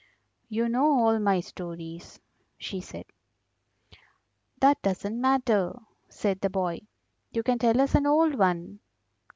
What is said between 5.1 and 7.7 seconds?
matter," said the boy. "You can